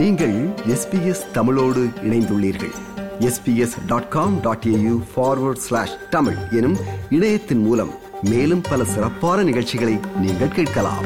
நீங்கள் 0.00 0.48
எஸ்பிஎஸ் 0.48 1.30
தமிழோடு 1.32 1.88
இணைந்துள்ளீர்கள். 2.02 2.72
SBS 3.18 3.86
dot 3.86 4.08
com 4.08 4.40
dot 4.40 4.64
AU 4.66 5.02
forward 5.16 5.62
slash 5.66 6.08
Tamil 6.10 6.34
எனும் 6.50 6.76
இணையத்தின் 7.10 7.58
மூலம் 7.58 7.90
மேலும் 8.22 8.60
பல 8.70 8.84
சிறப்பான 8.84 9.42
நிகழ்ச்சிகளை 9.42 9.98
நீங்கள் 10.20 10.48
கேட்கலாம். 10.48 11.04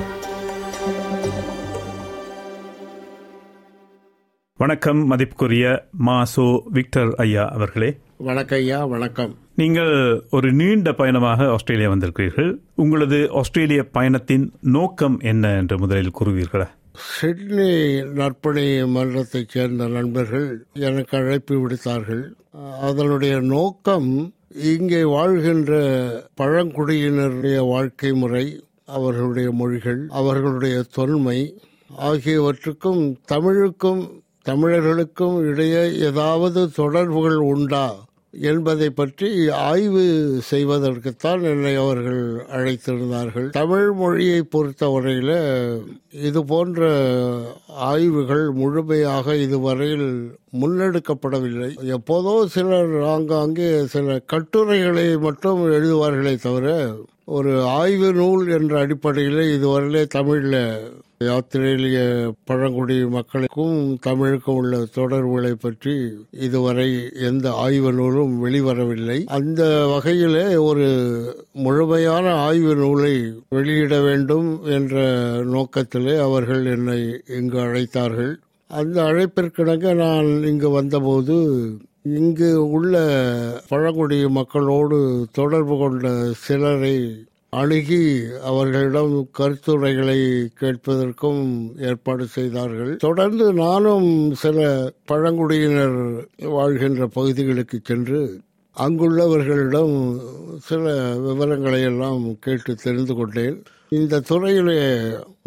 வணக்கம் 4.57 5.11
மதிப்புக்குரிய 5.11 5.83
மாசோ 6.07 6.61
விக்டர் 6.71 7.15
ஐயா 7.15 7.49
அவர்களே. 7.49 7.99
வணக்கம் 8.17 8.59
ஐயா 8.59 8.87
வணக்கம். 8.87 9.35
நீங்கள் 9.55 10.23
ஒரு 10.31 10.53
நீண்ட 10.53 10.93
பயணமாக 10.93 11.51
ஆஸ்திரேலியா 11.51 11.91
வந்திருக்கிறீர்கள். 11.91 12.57
உங்களது 12.75 13.31
ஆஸ்திரேலிய 13.31 13.85
பயணத்தின் 13.85 14.53
நோக்கம் 14.61 15.21
என்ன 15.21 15.57
என்று 15.57 15.79
முதலில் 15.79 16.13
கூறுவீர்களா? 16.21 16.69
சிட்னி 16.95 17.71
நற்பணி 18.19 18.65
மன்றத்தைச் 18.95 19.49
சேர்ந்த 19.49 19.89
நண்பர்கள் 19.89 20.67
எனக்கு 20.73 21.19
அழைப்பு 21.19 21.55
விடுத்தார்கள். 21.55 22.25
அதனுடைய 22.81 23.41
நோக்கம் 23.41 24.35
இங்கே 24.55 25.05
வாழ்கின்ற 25.05 25.73
பழங்குடியினருடைய 26.37 27.69
வாழ்க்கை 27.69 28.13
முறை 28.13 28.61
அவர்களுடைய 28.87 29.51
மொழிகள் 29.51 30.07
அவர்களுடைய 30.11 30.83
தொன்மை 30.95 31.39
ஆகியவற்றுக்கும் 31.99 33.17
தமிழுக்கும் 33.25 34.23
தமிழர்களுக்கும் 34.49 35.47
இடையே 35.47 35.99
ஏதாவது 35.99 36.71
தொடர்புகள் 36.71 37.37
உண்டா? 37.37 38.05
என்பதை 38.41 38.91
பற்றி 38.91 39.49
ஆய்வு 39.49 40.05
செய்வதற்குத்தான் 40.51 41.43
என்னை 41.43 41.75
அவர்கள் 41.77 42.47
அழைத்திருந்தார்கள். 42.53 43.51
தமிழ் 43.51 43.91
மொழியை 43.93 44.43
பொறுத்தவரையில் 44.43 45.37
இது 46.11 46.45
போன்ற 46.45 46.91
ஆய்வுகள் 47.67 48.51
முழுமையாக 48.51 49.37
இதுவரையில் 49.37 50.37
முன்னெடுக்கப்படவில்லை. 50.61 51.71
எப்போதோ 51.97 52.45
சிலர் 52.45 53.03
ஆங்காங்கே 53.03 53.87
சில 53.87 54.19
கட்டுரைகளை 54.19 55.17
மட்டும் 55.17 55.73
எழுதுவார்களே 55.73 56.37
தவிர 56.37 56.95
ஒரு 57.25 57.63
ஆய்வு 57.63 58.13
நூல் 58.13 58.49
என்ற 58.49 58.81
அடிப்படையில் 58.81 59.43
இதுவரையிலே 59.59 60.07
தமிழில் 60.07 60.63
ஆஸ்திரேலிய 61.21 61.99
பழங்குடி 62.45 63.07
மக்களுக்கும் 63.07 63.99
தமிழுக்கும் 64.01 64.55
உள்ள 64.55 64.85
தொடர்புகளை 64.85 65.55
பற்றி 65.55 66.13
இதுவரை 66.31 67.11
எந்த 67.13 67.53
ஆய்வு 67.53 67.93
நூலும் 67.93 68.47
வெளிவரவில்லை. 68.47 69.25
அந்த 69.25 69.87
வகையிலே 69.87 70.57
ஒரு 70.57 70.89
முழுமையான 71.53 72.35
ஆய்வு 72.35 72.75
நூலை 72.77 73.33
வெளியிட 73.49 74.01
வேண்டும் 74.01 74.65
என்ற 74.65 75.03
நோக்கத்திலே 75.45 76.17
அவர்கள் 76.17 76.65
என்னை 76.67 77.23
இங்கு 77.29 77.59
அழைத்தார்கள். 77.59 78.35
அந்த 78.69 79.03
அழைப்பிற்கிணங்க 79.03 79.95
நான் 79.95 80.43
இங்கு 80.43 80.71
வந்தபோது 80.71 81.37
இங்கு 82.03 82.71
உள்ள 82.71 82.95
பழங்குடி 83.69 84.29
மக்களோடு 84.29 85.27
தொடர்பு 85.33 85.79
கொண்ட 85.79 86.31
சிலரை 86.35 86.97
அணுகி 87.59 88.03
அவர்களிடம் 88.51 89.15
கருத்துரைகளை 89.39 90.19
கேட்பதற்கும் 90.61 91.43
ஏற்பாடு 91.89 92.25
செய்தார்கள். 92.37 92.93
தொடர்ந்து 93.07 93.47
நானும் 93.65 94.09
சில 94.43 94.59
பழங்குடியினர் 95.11 95.99
வாழ்கின்ற 96.57 97.07
பகுதிகளுக்கு 97.19 97.79
சென்று 97.83 98.21
அங்குள்ளவர்களிடம் 98.77 99.97
சில 100.69 100.85
விவரங்களை 101.27 101.81
எல்லாம் 101.91 102.23
கேட்டு 102.47 102.75
தெரிந்து 102.85 103.15
கொண்டேன். 103.15 103.59
இந்த 103.99 104.23
துறையிலே 104.29 104.81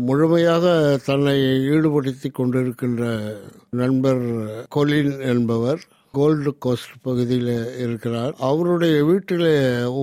முழுமையாக 0.07 0.65
தன்னை 1.05 1.37
ஈடுபடுத்தி 1.73 2.29
கொண்டிருக்கின்ற 2.31 3.03
நண்பர் 3.81 4.23
கொலின் 4.75 5.13
என்பவர் 5.31 5.81
கோல்டு 6.17 6.51
கோஸ்ட் 6.57 6.95
பகுதியில் 7.01 7.55
இருக்கிறார். 7.79 8.33
அவருடைய 8.39 8.97
வீட்டில் 9.03 9.49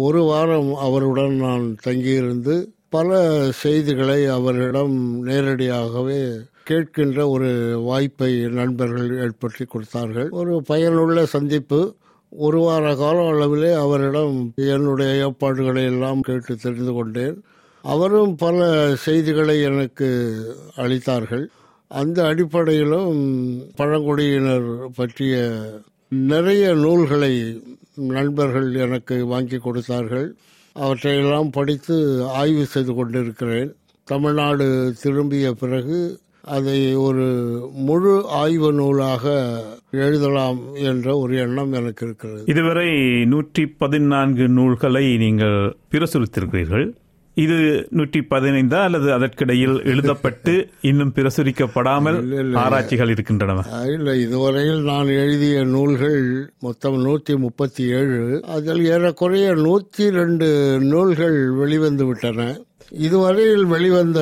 ஒரு 0.05 0.23
வாரம் 0.31 0.71
அவருடன் 0.87 1.37
நான் 1.47 1.67
தங்கியிருந்து 1.83 2.57
பல 2.89 3.09
செய்திகளை 3.53 4.21
அவரிடம் 4.39 4.95
நேரடியாகவே 5.23 6.21
கேட்கின்ற 6.71 7.19
ஒரு 7.29 7.51
வாய்ப்பை 7.81 8.33
நண்பர்கள் 8.59 9.11
ஏற்படுத்தி 9.19 9.65
கொடுத்தார்கள். 9.65 10.29
ஒரு 10.41 10.63
பயனுள்ள 10.63 11.27
சந்திப்பு. 11.27 11.81
ஒரு 12.37 12.59
வார 12.59 12.95
கால 12.95 13.19
அளவிலே 13.33 13.73
அவரிடம் 13.79 14.53
என்னுடைய 14.57 15.11
ஏற்பாடுகளை 15.25 15.83
எல்லாம் 15.85 16.21
கேட்டு 16.21 16.53
தெரிந்து 16.57 16.93
கொண்டேன். 16.93 17.37
அவரும் 17.85 18.33
பல 18.37 18.59
செய்திகளை 18.97 19.57
எனக்கு 19.63 20.09
அளித்தார்கள். 20.77 21.45
அந்த 21.89 22.19
அடிப்படையிலும் 22.25 23.19
பழங்குடியினர் 23.77 24.69
பற்றிய 24.97 25.35
நிறைய 26.15 26.75
நூல்களை 26.75 27.63
நண்பர்கள் 27.95 28.75
எனக்கு 28.75 29.27
வாங்கி 29.27 29.57
கொடுத்தார்கள். 29.57 30.35
அவற்றையெல்லாம் 30.73 31.51
படித்து 31.51 32.25
ஆய்வு 32.25 32.65
செய்து 32.65 32.95
கொண்டிருக்கிறேன். 32.95 33.75
தமிழ்நாடு 34.05 34.95
திரும்பிய 35.03 35.53
பிறகு 35.53 36.21
அதை 36.43 36.95
ஒரு 36.95 37.27
முழு 37.75 38.25
ஆய்வு 38.27 38.73
நூலாக 38.73 39.25
எழுதலாம் 39.91 40.75
என்ற 40.75 41.17
ஒரு 41.17 41.37
எண்ணம் 41.37 41.73
எனக்கு 41.73 42.07
இருக்கிறது. 42.07 42.43
இதுவரை 42.47 43.25
நூற்றி 43.25 43.67
பதினான்கு 43.67 44.49
நூல்களை 44.49 45.17
நீங்கள் 45.17 45.77
பிரசுரித்திருக்கிறீர்கள். 45.91 46.87
இது 47.37 47.57
நூற்றி 47.91 48.21
பதினைந்தா 48.33 48.81
அல்லது 48.87 49.09
அதற்கிடையில் 49.15 49.77
எழுதப்பட்டு 49.93 50.53
இன்னும் 50.91 51.13
பிரசுரிக்கப்படாமல் 51.17 52.19
ஆராய்ச்சிகள் 52.63 53.13
இருக்கின்றன 53.15 53.65
இல்லை 53.95 54.15
இதுவரையில் 54.21 54.83
நான் 54.91 55.11
எழுதிய 55.23 55.65
நூல்கள் 55.73 56.21
மொத்தம் 56.59 56.99
நூற்றி 57.07 57.35
முப்பத்தி 57.37 57.85
ஏழு 57.99 58.21
அதில் 58.57 58.83
ஏறக்குறைய 58.87 59.49
நூற்றி 59.67 60.07
ரெண்டு 60.11 60.49
நூல்கள் 60.93 61.39
வெளிவந்து 61.61 62.07
விட்டன. 62.07 62.47
இதுவரையில் 63.07 63.67
வெளிவந்த 63.67 64.21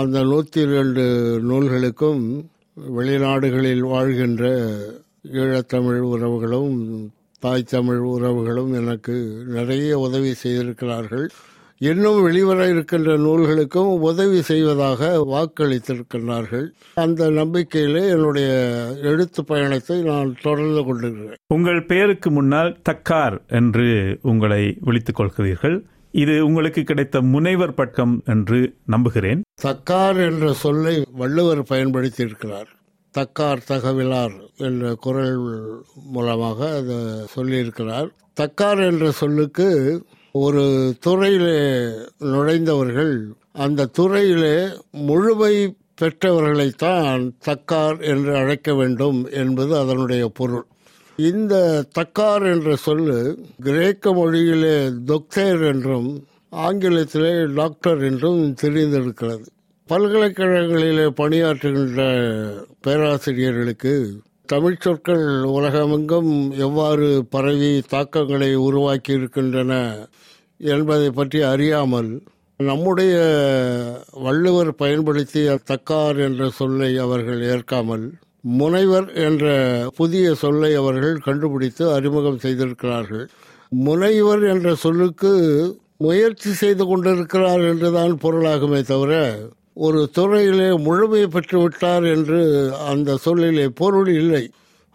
அந்த 0.00 0.18
நூற்றி 0.22 0.64
ரெண்டு 0.74 1.04
நூல்களுக்கும் 1.50 2.24
வெளிநாடுகளில் 2.96 3.84
வாழ்கின்ற 3.92 4.44
ஈழத்தமிழ் 5.40 6.02
உறவுகளும் 6.14 6.76
தாய் 7.42 7.70
தமிழ் 7.74 8.02
உறவுகளும் 8.14 8.72
எனக்கு 8.80 9.14
நிறைய 9.56 9.98
உதவி 9.98 10.32
செய்திருக்கிறார்கள். 10.42 11.26
இன்னும் 11.88 12.22
வெளிவர 12.22 12.68
இருக்கின்ற 12.68 13.10
நூல்களுக்கும் 13.16 13.92
உதவி 14.08 14.40
செய்வதாக 14.48 15.06
வாக்களித்திருக்கிறார்கள் 15.30 16.66
அந்த 16.94 17.28
நம்பிக்கையிலே 17.30 18.02
என்னுடைய 18.08 18.48
எழுத்து 19.02 19.44
பயணத்தை 19.44 19.96
நான் 20.02 20.34
தொடர்ந்து 20.42 20.82
கொண்டிருக்கிறேன். 20.84 21.40
உங்கள் 21.46 21.80
பெயருக்கு 21.84 22.30
முன்னால் 22.30 22.72
தக்கார் 22.88 23.36
என்று 23.46 24.18
உங்களை 24.22 24.76
விழித்துக் 24.80 25.18
கொள்கிறீர்கள். 25.20 25.78
இது 26.10 26.46
உங்களுக்கு 26.46 26.82
கிடைத்த 26.82 27.22
முனைவர் 27.32 27.74
பட்டம் 27.74 28.14
என்று 28.26 28.60
நம்புகிறேன். 28.86 29.42
தக்கார் 29.62 30.20
என்ற 30.28 30.52
சொல்லை 30.64 30.94
வள்ளுவர் 31.22 31.64
பயன்படுத்தி 31.64 32.22
இருக்கிறார் 32.22 32.70
தக்கார் 33.14 33.66
தகவிலார் 33.68 34.38
என்ற 34.56 34.94
குரல் 35.00 35.38
மூலமாக 36.12 36.58
அதை 36.78 36.96
சொல்லியிருக்கிறார். 37.36 38.08
தக்கார் 38.40 38.80
என்ற 38.90 39.06
சொல்லுக்கு 39.10 39.68
ஒரு 40.32 40.94
துறையிலே 41.00 41.88
நுழைந்தவர்கள் 42.18 43.24
அந்த 43.52 43.88
துறையிலே 43.98 44.68
முழுமை 44.90 45.76
பெற்றவர்களைத்தான் 46.00 47.30
தக்கார் 47.44 48.02
என்று 48.02 48.36
அழைக்க 48.36 48.74
வேண்டும் 48.74 49.28
என்பது 49.30 49.78
அதனுடைய 49.78 50.28
பொருள். 50.28 50.64
இந்த 51.16 51.84
தக்கார் 51.98 52.52
என்ற 52.52 52.76
சொல்லு 52.76 53.38
கிரேக்க 53.62 54.14
மொழியிலே 54.14 54.76
தொக்தேர் 55.06 55.66
என்றும் 55.66 56.26
ஆங்கிலத்திலே 56.52 57.54
டாக்டர் 57.54 58.02
என்றும் 58.02 58.54
தெரிந்திருக்கிறது. 58.62 59.46
பல்கலைக்கழகங்களிலே 59.88 61.06
பணியாற்றுகின்ற 61.16 62.00
பேராசிரியர்களுக்கு 62.82 64.12
தமிழ் 64.52 64.80
சொற்கள் 64.80 65.24
உலகமெங்கும் 65.50 66.30
எவ்வாறு 66.58 67.08
பரவி 67.30 67.70
தாக்கங்களை 67.88 68.48
உருவாக்கி 68.58 69.12
இருக்கின்றன 69.12 69.72
என்பதை 70.60 71.10
பற்றி 71.10 71.38
அறியாமல் 71.42 72.10
நம்முடைய 72.60 73.14
வள்ளுவர் 74.22 74.70
பயன்படுத்திய 74.74 75.58
தக்கார் 75.70 76.18
என்ற 76.18 76.48
சொல்லை 76.50 76.90
அவர்கள் 76.96 77.42
ஏற்காமல் 77.52 78.04
முனைவர் 78.58 79.08
என்ற 79.18 79.46
புதிய 79.96 80.34
சொல்லை 80.34 80.72
அவர்கள் 80.74 81.16
கண்டுபிடித்து 81.18 81.84
அறிமுகம் 81.92 82.38
செய்திருக்கிறார்கள். 82.38 83.24
முனைவர் 83.78 84.42
என்ற 84.42 84.68
சொல்லுக்கு 84.74 85.32
முயற்சி 85.98 86.52
செய்து 86.52 86.84
கொண்டிருக்கிறார் 86.86 87.62
என்றுதான் 87.62 88.14
பொருளாகுமே 88.22 88.80
தவிர 88.82 89.14
ஒரு 89.86 90.00
துறையிலே 90.16 90.66
முழுமை 90.86 91.20
பெற்று 91.26 91.58
விட்டார் 91.62 92.04
என்று 92.04 92.40
அந்த 92.88 93.16
சொல்லிலே 93.16 93.66
பொருள் 93.80 94.10
இல்லை. 94.14 94.42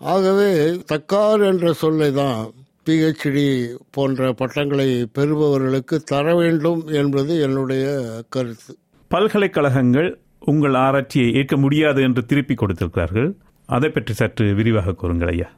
ஆகவே 0.01 0.49
தக்கார் 0.91 1.43
என்ற 1.47 1.73
சொல்லை 1.73 2.09
தான் 2.11 2.39
பிஹெச்டி 2.85 3.45
போன்ற 3.91 4.33
பட்டங்களை 4.33 4.87
பெறுபவர்களுக்கு 5.13 5.95
தர 6.11 6.35
வேண்டும் 6.35 6.81
என்பது 7.01 7.33
என்னுடைய 7.41 7.85
கருத்து. 8.29 8.73
பல்கலைக்கழகங்கள் 9.11 10.09
உங்கள் 10.51 10.75
ஆராய்ச்சியை 10.83 11.29
ஏற்க 11.33 11.55
முடியாது 11.57 12.01
என்று 12.01 12.21
திருப்பி 12.25 12.53
கொடுத்திருக்கிறார்கள். 12.53 13.29
அதை 13.69 13.89
பற்றி 13.89 14.13
சற்று 14.13 14.45
விரிவாக 14.53 14.93
கூறுங்கள் 14.93 15.31
ஐயா. 15.33 15.49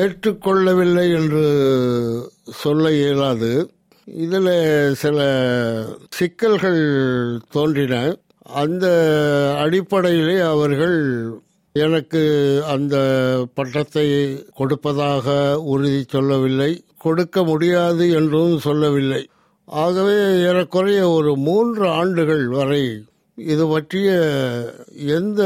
ஏற்றுக்கொள்ளவில்லை 0.00 1.06
என்று 1.20 1.44
சொல்ல 2.62 2.92
இயலாது. 2.92 3.52
இதில் 4.04 4.54
சில 4.94 5.18
சிக்கல்கள் 6.10 6.82
தோன்றின. 7.50 7.96
அந்த 8.42 8.86
அடிப்படையிலே 9.58 10.40
அவர்கள் 10.40 10.98
எனக்கு 11.72 12.22
அந்த 12.68 12.96
பட்டத்தை 13.54 14.06
கொடுப்பதாக 14.54 15.60
உறுதி 15.60 16.04
சொல்லவில்லை. 16.08 16.84
கொடுக்க 16.98 17.44
முடியாது 17.44 18.10
என்றும் 18.10 18.58
சொல்லவில்லை. 18.58 19.28
ஆகவே 19.64 20.16
ஏறக்குறைய 20.40 21.08
ஒரு 21.10 21.36
மூன்று 21.36 21.88
ஆண்டுகள் 21.88 22.48
வரை 22.48 23.04
இது 23.34 23.66
பற்றிய 23.66 24.10
எந்த 24.94 25.42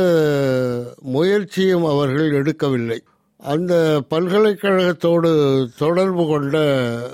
முயற்சியும் 1.01 1.85
அவர்கள் 1.85 2.31
எடுக்கவில்லை. 2.31 2.99
அந்த 3.39 4.01
பல்கலைக்கழகத்தோடு 4.11 5.67
தொடர்பு 5.79 6.27
கொண்ட 6.27 6.57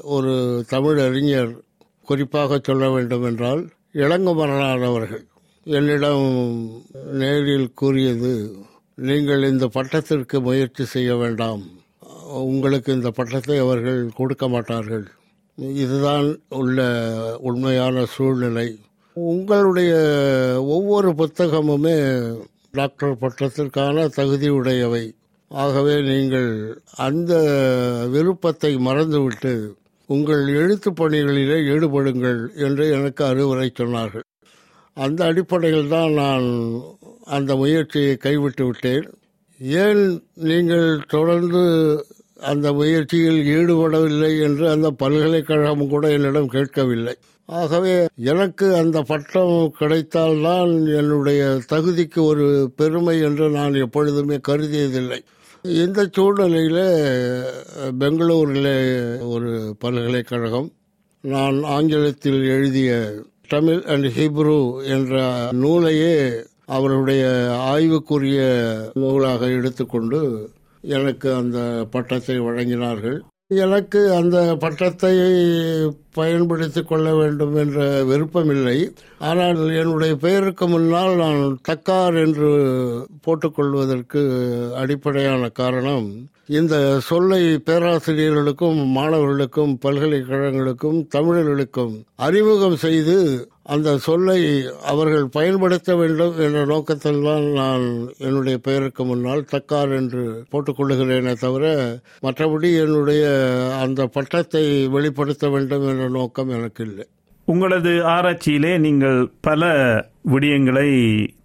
ஒரு 0.02 0.64
தமிழறிஞர் 0.70 1.52
குறிப்பாக 2.02 2.60
சொல்ல 2.62 2.88
வேண்டும் 2.90 3.22
என்றால் 3.22 3.68
இளங்குமரனார் 3.92 4.84
அவர்கள் 4.84 5.24
என்னிடம் 5.66 6.24
நேரில் 7.12 7.74
கூறியது 7.74 8.32
நீங்கள் 8.94 9.42
இந்த 9.48 9.66
பட்டத்திற்கு 9.74 10.40
முயற்சி 10.40 10.84
செய்ய 10.84 11.16
வேண்டாம். 11.16 11.62
உங்களுக்கு 12.48 12.92
இந்த 12.92 13.10
பட்டத்தை 13.10 13.58
அவர்கள் 13.58 14.00
கொடுக்க 14.16 14.48
மாட்டார்கள். 14.48 15.04
இதுதான் 15.58 16.38
உள்ள 16.48 16.86
உண்மையான 17.40 18.04
சூழ்நிலை. 18.04 18.78
உங்களுடைய 19.16 19.92
ஒவ்வொரு 20.76 21.10
புத்தகமுமே 21.10 21.96
டாக்டர் 22.72 23.14
பட்டத்திற்கான 23.20 24.08
தகுதியுடையவை. 24.16 25.04
ஆகவே 25.50 25.94
நீங்கள் 26.02 26.50
அந்த 26.96 27.32
விருப்பத்தை 28.10 28.72
மறந்துவிட்டு 28.88 29.54
உங்கள் 30.06 30.44
எழுத்து 30.46 30.90
பணிகளிலே 30.90 31.60
ஈடுபடுங்கள் 31.74 32.42
என்று 32.54 32.90
எனக்கு 32.90 33.24
அறிவுரை 33.24 33.72
சொன்னார்கள். 33.80 34.21
அந்த 34.96 35.24
அடிப்படையில் 35.24 35.88
தான் 35.88 36.12
நான் 36.12 36.46
அந்த 37.24 37.56
முயற்சியை 37.56 38.16
கைவிட்டு 38.16 38.64
விட்டேன். 38.66 39.06
ஏன் 39.58 40.22
நீங்கள் 40.34 40.88
தொடர்ந்து 41.08 41.62
அந்த 42.50 42.72
முயற்சியில் 42.72 43.40
ஈடுபடவில்லை 43.56 44.32
என்று 44.42 44.64
அந்த 44.70 44.90
பல்கலைக்கழகம் 44.90 45.88
கூட 45.88 46.10
என்னிடம் 46.10 46.48
கேட்கவில்லை. 46.48 47.14
ஆகவே 47.48 48.06
எனக்கு 48.16 48.66
அந்த 48.74 49.02
பட்டம் 49.02 49.72
கிடைத்தால்தான் 49.78 50.72
என்னுடைய 50.86 51.42
தகுதிக்கு 51.72 52.20
ஒரு 52.22 52.46
பெருமை 52.76 53.20
என்று 53.20 53.50
நான் 53.50 53.74
எப்பொழுதுமே 53.74 54.36
கருதியதில்லை. 54.48 55.20
இந்த 55.64 56.08
சூழ்நிலையில் 56.12 56.84
பெங்களூரில் 57.98 58.74
ஒரு 59.34 59.76
பல்கலைக்கழகம் 59.78 60.70
நான் 61.24 61.58
ஆங்கிலத்தில் 61.62 62.40
எழுதிய 62.44 62.92
தமிழ் 63.52 63.80
அண்ட் 63.84 64.06
ஹிப்ரு 64.18 64.58
என்ற 64.86 65.14
நூலையே 65.52 66.14
அவருடைய 66.66 67.24
ஆய்வுக்குரிய 67.72 68.40
நூலாக 68.94 69.48
எடுத்துக்கொண்டு 69.48 70.20
எனக்கு 70.84 71.28
அந்த 71.34 71.58
பட்டத்தை 71.90 72.36
வழங்கினார்கள். 72.40 73.18
எனக்கு 73.54 74.00
அந்த 74.14 74.38
பட்டத்தை 74.60 75.12
பயன்படுத்திக் 76.12 76.88
கொள்ள 76.88 77.08
வேண்டும் 77.14 77.54
என்ற 77.56 77.78
விருப்பமில்லை. 78.04 78.76
ஆனால் 79.18 79.60
என்னுடைய 79.80 80.14
பெயருக்கு 80.16 80.66
முன்னால் 80.68 81.14
நான் 81.16 81.42
தக்கார் 81.68 82.16
என்று 82.26 82.50
போட்டுக்கொள்வதற்கு 83.26 84.22
அடிப்படையான 84.74 85.48
காரணம் 85.60 86.08
இந்த 86.48 87.00
சொல்லை 87.00 87.62
பேராசிரியர்களுக்கும் 87.64 88.86
மாணவர்களுக்கும் 88.86 89.78
பல்கலைக்கழகங்களுக்கும் 89.82 91.06
தமிழர்களுக்கும் 91.08 92.04
அறிமுகம் 92.16 92.76
செய்து 92.76 93.48
அந்த 93.62 93.98
சொல்லை 93.98 94.66
அவர்கள் 94.84 95.26
பயன்படுத்த 95.26 95.96
வேண்டும் 95.96 96.38
என்ற 96.38 96.64
நோக்கத்தில் 96.64 97.22
தான் 97.22 97.42
நான் 97.42 98.08
என்னுடைய 98.18 98.58
பெயருக்கு 98.58 99.04
முன்னால் 99.04 99.46
தக்கார் 99.52 99.96
என்று 99.96 100.44
போட்டுக்கொள்ளுகிறேனே 100.52 101.32
தவிர 101.32 101.98
மற்றபடி 102.22 102.78
என்னுடைய 102.82 103.24
அந்த 103.80 104.06
பட்டத்தை 104.06 104.88
வெளிப்படுத்த 104.88 105.48
வேண்டும் 105.48 105.88
என்ற 105.88 106.08
நோக்கம் 106.08 106.48
எனக்கு 106.48 106.84
இல்லை. 106.84 107.06
உங்களது 107.44 107.90
ஆராய்ச்சியிலே 107.90 108.78
நீங்கள் 108.78 109.30
பல 109.40 109.70
விடயங்களை 110.30 110.88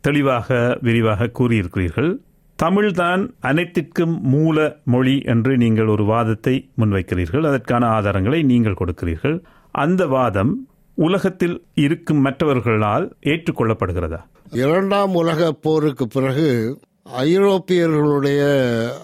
தெளிவாக 0.01 0.77
விரிவாக 0.81 1.29
கூறியிருக்கிறீர்கள். 1.39 2.19
தமிழ்தான் 2.63 3.24
அனைத்திற்கும் 3.39 4.21
மூல 4.21 4.57
மொழி 4.83 5.21
என்று 5.25 5.57
நீங்கள் 5.57 5.88
ஒரு 5.88 6.06
வாதத்தை 6.06 6.69
முன்வைக்கிறீர்கள். 6.80 7.45
அதற்கான 7.48 7.88
ஆதாரங்களை 7.88 8.44
நீங்கள் 8.44 8.80
கொடுக்கிறீர்கள். 8.80 9.44
அந்த 9.71 10.07
வாதம் 10.07 10.68
உலகத்தில் 10.95 11.63
இருக்கும் 11.74 12.21
மற்றவர்களால் 12.25 13.06
ஏற்றுக்கொள்ளப்படுகிறதா? 13.21 14.19
இரண்டாம் 14.51 15.13
உலக 15.13 15.51
போருக்கு 15.51 16.07
பிறகு 16.07 16.80
ஐரோப்பியர்களுடைய 17.24 18.42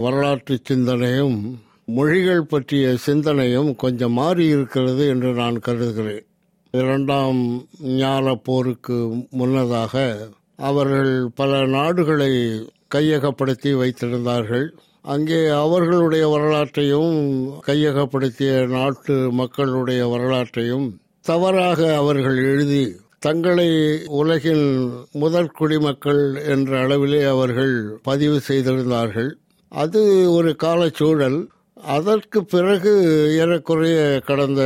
வரலாற்று 0.00 0.60
சிந்தனையும் 0.62 1.38
மொழிகள் 1.86 2.44
பற்றிய 2.44 2.96
சிந்தனையும் 2.96 3.76
கொஞ்சம் 3.76 4.12
மாறி 4.12 4.46
இருக்கிறது 4.46 5.08
என்று 5.08 5.32
நான் 5.32 5.58
கருதுகிறேன். 5.58 6.24
இரண்டாம் 6.70 7.40
ஞான 7.80 8.34
போருக்கு 8.34 9.26
முன்னதாக 9.30 10.16
அவர்கள் 10.56 11.28
பல 11.34 11.66
நாடுகளை 11.66 12.32
கையகப்படுத்தி 12.94 13.72
வைத்திருந்தார்கள். 13.80 14.66
அங்கே 15.14 15.40
அவர்களுடைய 15.64 16.24
வரலாற்றையும் 16.28 17.14
கையகப்படுத்திய 17.66 18.52
நாட்டு 18.66 19.14
மக்களுடைய 19.32 20.02
வரலாற்றையும் 20.06 20.86
தவறாக 21.22 21.80
அவர்கள் 21.96 22.38
எழுதி 22.52 22.84
தங்களை 23.18 23.68
உலகின் 24.20 24.66
முதற் 25.12 25.52
குடிமக்கள் 25.52 26.22
என்ற 26.44 26.70
அளவிலே 26.86 27.22
அவர்கள் 27.28 27.74
பதிவு 28.02 28.38
செய்திருந்தார்கள். 28.40 29.30
அது 29.72 30.02
ஒரு 30.32 30.50
காலச்சூழல். 30.62 31.38
அதற்கு 31.96 32.38
பிறகு 32.44 32.92
ஏறக்குறைய 33.38 33.98
கடந்த 34.26 34.62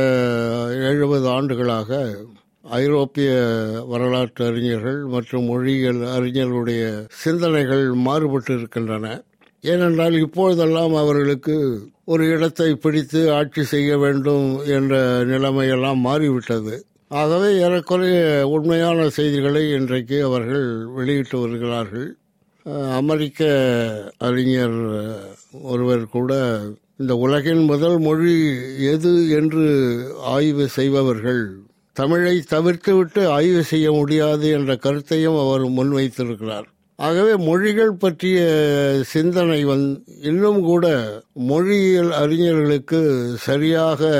எழுபது 0.89 1.27
ஆண்டுகளாக 1.27 1.99
ஐரோப்பிய 2.69 3.29
வரலாற்று 3.87 4.45
அறிஞர்கள் 4.45 5.05
மற்றும் 5.05 5.43
மொழியியல் 5.43 6.01
அறிஞர்களுடைய 6.01 7.05
சிந்தனைகள் 7.07 7.93
மாறுபட்டு 7.93 8.53
இருக்கின்றன 8.53 9.23
ஏனென்றால் 9.61 10.13
இப்பொழுதெல்லாம் 10.13 10.93
அவர்களுக்கு 10.93 11.55
ஒரு 12.05 12.27
இடத்தை 12.27 12.75
பிடித்து 12.75 13.33
ஆட்சி 13.33 13.63
செய்ய 13.63 13.97
வேண்டும் 13.97 14.65
என்ற 14.65 15.23
நிலைமையெல்லாம் 15.23 15.99
மாறிவிட்டது. 15.99 16.85
ஆகவே 17.07 17.57
ஏறக்குறைய 17.57 18.47
உண்மையான 18.47 19.09
செய்திகளை 19.09 19.71
இன்றைக்கு 19.71 20.23
அவர்கள் 20.23 20.85
வெளியிட்டு 20.85 21.39
வருகிறார்கள். 21.39 22.15
அமெரிக்க 22.91 23.41
அறிஞர் 24.17 24.79
ஒருவர் 25.61 26.05
கூட 26.07 26.59
இந்த 26.97 27.15
உலகின் 27.15 27.63
முதல் 27.63 27.99
மொழி 27.99 28.35
எது? 28.85 29.29
என்று 29.29 29.65
ஆய்வு 30.19 30.67
செய்பவர்கள் 30.67 31.43
தமிழை 31.99 32.43
தவிர்த்துவிட்டு 32.51 33.27
ஆய்வு 33.27 33.63
செய்ய 33.63 33.91
முடியாது 33.91 34.51
என்ற 34.51 34.75
கருத்தையும் 34.75 35.39
அவர் 35.39 35.63
முன்வைத்திருக்கிறார். 35.65 36.67
ஆகவே 36.95 37.35
மொழிகள் 37.35 37.91
பற்றிய 37.91 38.39
சிந்தனை 39.03 39.65
வந் 39.65 39.99
இன்னும் 40.21 40.61
கூட 40.61 40.85
மொழியியல் 41.33 42.11
அறிஞர்களுக்கு 42.11 42.99
சரியாக 43.37 44.11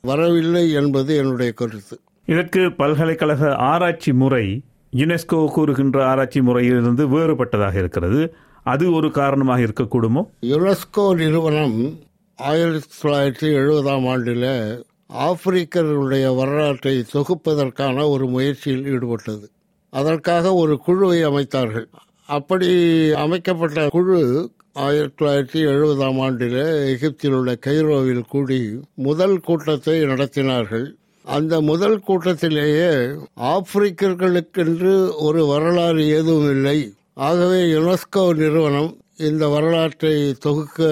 வரவில்லை 0.00 0.72
என்பது 0.72 1.16
என்னுடைய 1.16 1.52
கருத்து. 1.52 2.00
இதற்கு 2.26 2.72
பல்கலைக்கழக 2.72 3.54
ஆராய்ச்சி 3.54 4.12
முறை 4.12 4.62
யுனெஸ்கோ 4.96 5.46
கூறுகின்ற 5.46 6.06
ஆராய்ச்சி 6.06 6.40
முறையிலிருந்து 6.40 7.08
வேறுபட்டதாக 7.08 7.74
இருக்கிறது. 7.74 8.34
அது 8.62 8.92
ஒரு 8.92 9.10
காரணமாக 9.10 9.60
இருக்கக்கூடுமோ? 9.60 10.22
யுனெஸ்கோ 10.40 11.14
நிறுவனம் 11.14 11.98
ஆயிரத்தி 12.36 12.88
தொள்ளாயிரத்தி 13.02 13.54
எழுபதாம் 13.54 14.08
ஆண்டில் 14.08 14.84
ஆப்பிரிக்கர்களுடைய 15.12 16.36
வரலாற்றை 16.36 17.04
தொகுப்பதற்கான 17.12 18.08
ஒரு 18.08 18.26
முயற்சியில் 18.26 18.84
ஈடுபட்டது. 18.84 19.46
அதற்காக 19.90 20.54
ஒரு 20.54 20.78
குழுவை 20.78 21.26
அமைத்தார்கள். 21.26 21.86
அப்படி 22.26 22.68
அமைக்கப்பட்ட 23.12 23.88
குழு 23.88 24.50
ஆயிரத்தி 24.72 25.24
தொள்ளாயிரத்தி 25.24 25.66
எழுபதாம் 25.66 26.20
ஆண்டில் 26.20 26.86
எகிப்தில் 26.86 27.32
உள்ள 27.32 27.56
கைரோவில் 27.66 28.22
கூடி 28.28 28.80
முதல் 28.94 29.40
கூட்டத்தை 29.40 30.02
நடத்தினார்கள். 30.02 30.92
அந்த 31.24 31.60
முதல் 31.60 32.00
கூட்டத்திலேயே 32.00 33.18
ஆப்பிரிக்கர்களுக்கென்று 33.40 35.12
ஒரு 35.16 35.46
வரலாறு 35.46 36.08
ஏதும் 36.08 36.50
இல்லை. 36.50 36.92
ஆகவே 37.14 37.60
யுனெஸ்கோ 37.62 38.34
நிறுவனம் 38.34 38.96
இந்த 39.18 39.48
வரலாற்றை 39.48 40.14
தொகுக்க 40.34 40.86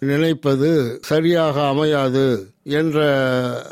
நினைப்பது 0.00 0.68
சரியாக 1.00 1.66
அமையாது 1.68 2.24
என்ற 2.78 2.98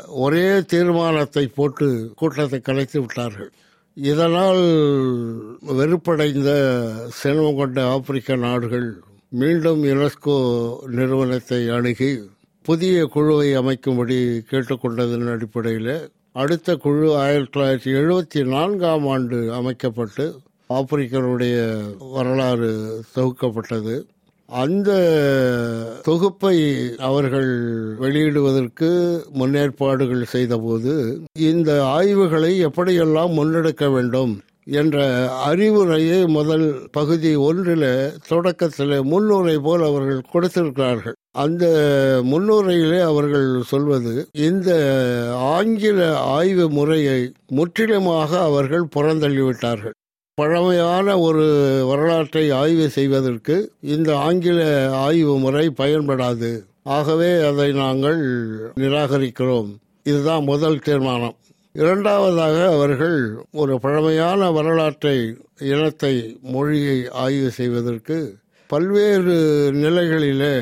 ஒரே 0.07 0.43
தீர்மானத்தை 0.61 1.47
போட்டு 1.47 1.87
கூட்டத்தை 2.15 2.59
கலைத்து 2.59 2.97
விட்டார்கள். 3.01 3.49
இதனால் 3.97 4.61
வெறுப்படைந்த 5.77 6.51
செல்வம் 7.21 7.55
கொண்ட 7.55 7.79
ஆப்பிரிக்க 7.85 8.35
நாடுகள் 8.35 8.87
மீண்டும் 9.31 9.81
யுனெஸ்கோ 9.83 10.37
நிறுவனத்தை 10.97 11.61
அணுகி 11.69 12.11
புதிய 12.65 13.05
குழுவை 13.05 13.49
அமைக்கும்படி 13.57 14.19
கேட்டுக்கொண்டதன் 14.51 15.31
அடிப்படையில் 15.33 15.93
அடுத்த 16.31 16.75
குழு 16.75 17.07
ஆயிரத்தி 17.15 17.51
தொள்ளாயிரத்தி 17.51 17.91
எழுபத்தி 18.01 18.41
நான்காம் 18.43 19.07
ஆண்டு 19.07 19.39
அமைக்கப்பட்டு 19.53 20.25
ஆப்பிரிக்கனுடைய 20.73 21.57
வரலாறு 22.15 22.71
தொகுக்கப்பட்டது. 23.15 23.95
அந்த 24.49 24.89
தொகுப்பை 26.03 26.57
அவர்கள் 26.97 27.49
வெளியிடுவதற்கு 28.03 28.89
முன்னேற்பாடுகள் 29.39 30.23
செய்தபோது 30.35 30.93
இந்த 31.49 31.71
ஆய்வுகளை 31.85 32.51
எப்படியெல்லாம் 32.67 33.35
முன்னெடுக்க 33.39 33.91
வேண்டும் 33.95 34.33
என்ற 34.79 34.97
அறிவுரையை 35.49 36.17
முதல் 36.27 36.65
பகுதி 36.91 37.31
ஒன்றில் 37.35 37.91
தொடக்கத்தில் 38.27 38.95
முன்னுரை 39.03 39.55
போல் 39.57 39.83
அவர்கள் 39.83 40.27
கொடுத்திருக்கிறார்கள். 40.31 41.15
அந்த 41.43 41.65
முன்னுரையிலே 42.31 42.99
அவர்கள் 43.11 43.47
சொல்வது 43.61 44.13
இந்த 44.49 44.69
ஆங்கில 45.55 45.99
ஆய்வு 46.37 46.69
முறையை 46.69 47.19
முற்றிலுமாக 47.59 48.31
அவர்கள் 48.49 48.85
புறந்தள்ளிவிட்டார்கள். 48.95 49.95
பழமையான 50.39 51.19
ஒரு 51.19 51.45
வரலாற்றை 51.87 52.43
ஆய்வு 52.51 52.85
செய்வதற்கு 52.89 53.55
இந்த 53.93 54.09
ஆங்கில 54.17 54.59
ஆய்வு 55.05 55.33
முறை 55.37 55.65
பயன்படாது. 55.77 56.51
ஆகவே 56.83 57.29
அதை 57.47 57.67
நாங்கள் 57.71 58.21
நிராகரிக்கிறோம். 58.75 59.71
இதுதான் 60.03 60.43
முதல் 60.43 60.79
தீர்மானம். 60.79 61.35
இரண்டாவதாக 61.73 62.55
அவர்கள் 62.75 63.17
ஒரு 63.51 63.73
பழமையான 63.79 64.51
வரலாற்றை 64.51 65.17
இனத்தை 65.59 66.37
மொழியை 66.41 66.99
ஆய்வு 67.25 67.49
செய்வதற்கு 67.49 68.17
பல்வேறு 68.67 69.37
நிலைகளிலே 69.83 70.55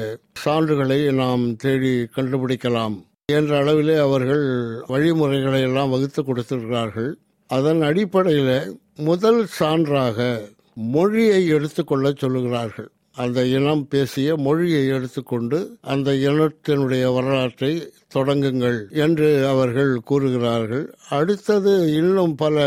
சான்றுகளை 0.45 0.99
நாம் 1.11 1.55
தேடி 1.55 1.95
கண்டுபிடிக்கலாம் 2.15 2.97
என்ற 3.25 3.53
அளவிலே 3.63 3.95
அவர்கள் 3.99 4.45
வழிமுறைகளை 4.87 5.61
எல்லாம் 5.61 5.89
வகுத்து 5.89 6.21
கொடுத்திருக்கிறார்கள். 6.23 7.11
அதன் 7.47 7.81
அடிப்படையில் 7.81 8.77
முதல் 8.97 9.47
சான்றாக 9.59 10.39
மொழியை 10.73 11.47
எடுத்துக்கொள்ள 11.47 12.09
சொல்லுகிறார்கள். 12.09 12.89
அந்த 13.15 13.45
இனம் 13.45 13.87
பேசிய 13.87 14.35
மொழியை 14.35 14.87
எடுத்துக்கொண்டு 14.87 15.77
அந்த 15.81 16.11
இனத்தினுடைய 16.11 17.13
வரலாற்றை 17.13 17.71
தொடங்குங்கள் 18.15 18.79
என்று 18.89 19.47
அவர்கள் 19.47 19.99
கூறுகிறார்கள். 19.99 20.83
அடுத்தது 21.09 21.93
இன்னும் 21.93 22.35
பல 22.35 22.65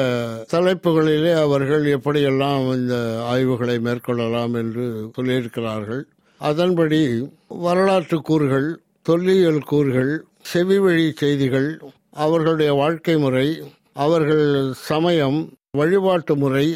தலைப்புகளிலே 0.52 1.32
அவர்கள் 1.40 1.84
எப்படியெல்லாம் 1.96 2.64
இந்த 2.76 2.96
ஆய்வுகளை 3.24 3.76
மேற்கொள்ளலாம் 3.78 4.54
என்று 4.54 5.10
சொல்லியிருக்கிறார்கள். 5.16 6.02
அதன்படி 6.40 7.30
வரலாற்று 7.48 8.20
கூறுகள் 8.20 8.80
தொல்லியல் 9.02 9.62
கூறுகள் 9.62 10.24
செவிவழி 10.52 11.12
செய்திகள் 11.12 11.80
அவர்களுடைய 12.10 12.72
வாழ்க்கை 12.72 13.16
முறை 13.16 13.46
அவர்கள் 14.04 14.46
சமயம் 14.90 15.38
வழிபாட்டு 15.78 16.34
முறை 16.36 16.66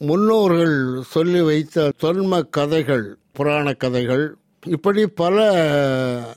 முன்னோர்கள் 0.00 0.76
சொல்லி 1.14 1.40
வைத்த 1.40 1.90
தொன்ம 2.02 2.42
கதைகள் 2.56 3.06
புராண 3.38 3.72
கதைகள் 3.72 4.24
இப்படி 4.74 5.02
பல 5.20 5.36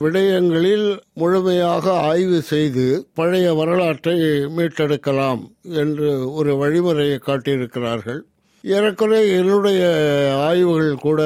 விடயங்களில் 0.04 0.86
முழுமையாக 1.20 1.94
ஆய்வு 2.10 2.38
செய்து 2.52 2.86
பழைய 3.18 3.48
வரலாற்றை 3.54 4.14
மீட்டெடுக்கலாம் 4.56 5.42
என்று 5.82 6.08
ஒரு 6.38 6.52
வழிமுறையை 6.62 7.18
காட்டியிருக்கிறார்கள். 7.26 8.20
ஏறக்குறைய 8.64 9.24
என்னுடைய 9.40 9.82
ஆய்வுகள் 10.48 11.02
கூட 11.06 11.22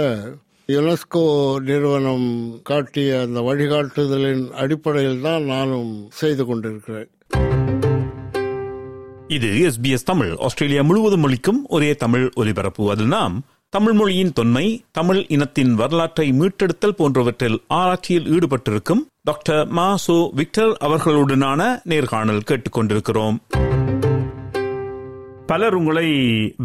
யுனெஸ்கோ 0.69 1.25
நிறுவனம் 1.69 2.27
காட்டிய 2.71 3.21
அந்த 3.21 3.41
வழிகாட்டுதலின் 3.41 4.45
அடிப்படையில் 4.63 5.23
தான் 5.23 5.47
நானும் 5.55 5.93
செய்து 6.21 6.45
கொண்டிருக்கிறேன். 6.47 7.11
இது 9.37 9.49
எஸ்பிஎஸ் 9.69 10.05
தமிழ். 10.05 10.37
ஆஸ்திரேலியா 10.39 10.83
முழுவதும் 10.83 11.25
ஒழிக்கும் 11.25 11.59
ஒரே 11.69 11.95
தமிழ் 11.95 12.31
ஒலிபரப்பு. 12.35 12.91
அதில் 12.91 13.07
நாம் 13.07 13.45
தமிழ் 13.69 13.93
மொழியின் 13.93 14.33
தொன்மை 14.33 14.85
தமிழ் 14.91 15.25
இனத்தின் 15.29 15.75
வரலாற்றை 15.75 16.33
மீட்டெடுத்தல் 16.33 16.97
போன்றவற்றில் 16.97 17.59
ஆராய்ச்சியில் 17.69 18.29
ஈடுபட்டிருக்கும் 18.31 19.03
டாக்டர் 19.23 19.67
மா 19.67 19.97
சோ 20.07 20.31
விக்டர் 20.33 20.77
அவர்களுடனான 20.81 21.81
நேர்காணல் 21.85 22.43
கேட்டுக்கொண்டிருக்கிறோம். 22.51 23.39
பலர் 25.47 25.75
உங்களை 25.75 26.09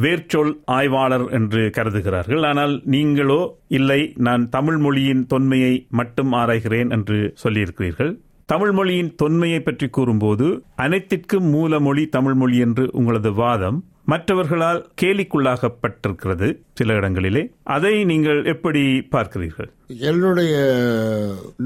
வேர்ச்சொல் 0.02 0.54
ஆய்வாளர் 0.66 1.30
என்று 1.30 1.70
கருதுகிறார்கள். 1.70 2.44
ஆனால் 2.44 2.82
நீங்களோ 2.86 3.42
இல்லை 3.68 4.14
நான் 4.16 4.50
தமிழ் 4.50 4.78
மொழியின் 4.78 5.28
தொன்மையை 5.28 5.86
மட்டும் 5.90 6.34
ஆராய்கிறேன் 6.34 6.90
என்று 6.90 7.34
சொல்லியிருக்கிறீர்கள். 7.44 8.14
தமிழ் 8.54 8.72
மொழியின் 8.72 9.16
தொன்மையை 9.16 9.60
பற்றி 9.60 9.88
கூறும்போது 9.88 10.64
அனைத்திற்கும் 10.76 11.44
மூல 11.44 11.80
மொழி 11.80 12.08
தமிழ் 12.08 12.34
மொழி 12.34 12.58
என்று 12.58 12.90
உங்களது 12.92 13.34
வாதம் 13.34 13.84
மற்றவர்களால் 14.06 14.86
கேலிக்குள்ளாகப்பட்டிருக்கிறது 15.02 16.58
சில 16.74 16.94
இடங்களிலே. 16.94 17.52
அதை 17.64 18.04
நீங்கள் 18.04 18.46
எப்படி 18.46 19.08
பார்க்கிறீர்கள்? 19.12 19.70
என்னுடைய 19.88 20.54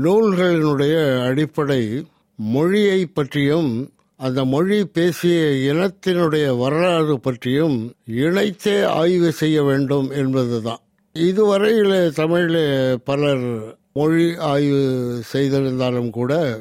நூல்களினுடைய 0.04 1.26
அடிப்படை 1.26 2.06
மொழியை 2.36 3.06
பற்றியும் 3.06 3.90
அந்த 4.16 4.46
மொழி 4.46 4.86
பேசிய 4.86 5.40
இனத்தினுடைய 5.74 6.58
வரலாறு 6.58 7.20
பற்றியும் 7.20 7.94
இணைத்தே 8.06 8.84
ஆய்வு 8.84 9.32
செய்ய 9.32 9.64
வேண்டும் 9.64 10.10
என்பதுதான். 10.10 10.80
இதுவரையில் 11.14 12.14
தமிழில் 12.14 13.00
பலர் 13.04 13.76
மொழி 13.94 14.36
ஆய்வு 14.38 14.82
செய்திருந்தாலும் 15.24 16.10
கூட 16.10 16.60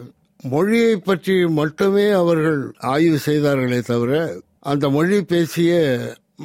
மொழியை 0.53 0.95
பற்றி 0.97 1.35
மட்டுமே 1.59 2.07
அவர்கள் 2.21 2.61
ஆய்வு 2.93 3.19
செய்தார்களே 3.26 3.81
தவிர 3.91 4.12
அந்த 4.71 4.85
மொழி 4.97 5.19
பேசிய 5.33 5.73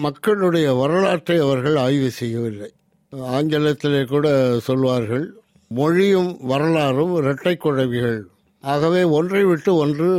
மக்களுடைய 0.05 0.67
வரலாற்றை 0.73 1.37
அவர்கள் 1.45 1.77
ஆய்வு 1.85 2.09
செய்யவில்லை. 2.19 2.69
ஆங்கிலத்திலே 3.37 4.01
கூட 4.05 4.27
சொல்வார்கள் 4.67 5.25
மொழியும் 5.79 6.31
வரலாறும் 6.51 7.13
இரட்டை 7.21 7.55
குழவிகள் 7.55 8.19
ஆகவே 8.63 9.01
ஒன்றை 9.17 9.43
விட்டு 9.43 9.71
ஒன்று 9.75 10.09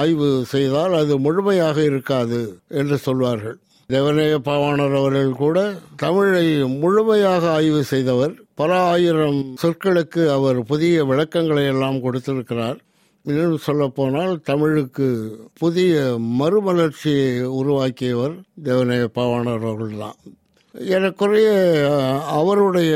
ஆய்வு 0.00 0.28
செய்தால் 0.48 0.94
அது 1.00 1.12
முழுமையாக 1.26 1.78
இருக்காது 1.82 2.40
என்று 2.80 2.96
சொல்வார்கள். 3.06 3.56
தேவநேய 3.88 4.34
பாவாணர் 4.48 4.96
அவர்கள் 5.00 5.30
கூட 5.44 5.58
தமிழை 5.96 6.46
முழுமையாக 6.82 7.42
ஆய்வு 7.50 7.80
செய்தவர். 7.92 8.34
பல 8.54 8.72
ஆயிரம் 8.92 9.40
சொற்களுக்கு 9.62 10.22
அவர் 10.36 10.58
புதிய 10.64 11.04
விளக்கங்களை 11.04 11.64
எல்லாம் 11.72 11.98
கொடுத்திருக்கிறார். 12.00 12.78
இன்னும் 13.22 13.56
சொல்லப்போனால் 13.56 14.40
தமிழுக்கு 14.40 15.36
புதிய 15.58 16.18
மறுமலர்ச்சியை 16.40 17.42
உருவாக்கியவர் 17.42 18.34
தேவநேய 18.64 19.06
பாவாணர் 19.14 19.70
அவர்கள்தான். 19.70 20.16
எனக்குரிய 20.74 21.48
அவருடைய 22.26 22.94